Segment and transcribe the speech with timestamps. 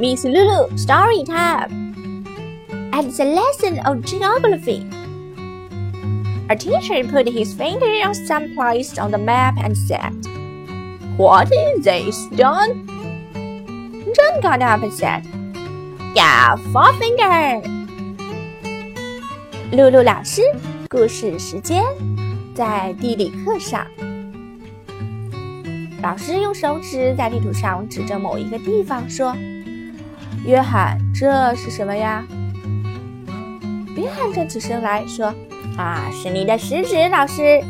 [0.00, 2.24] Miss Lulu Story Time
[2.94, 4.86] and the lesson of geography.
[6.48, 10.14] A teacher put his finger on some place on the map and said,
[11.18, 12.86] What is this, John?
[14.16, 15.22] John got up and said,
[16.14, 17.60] Yeah, forefinger.
[19.70, 20.40] 露露老师，
[20.88, 21.84] 故事时间，
[22.54, 23.86] 在地理课上。
[26.02, 29.36] 老师用手指在地图上指着某一个地方，说
[30.44, 32.24] ：“约翰，这是什么呀？”
[33.96, 35.34] 约翰站起身来说
[35.76, 37.62] ：“啊，是你的食指，老师。”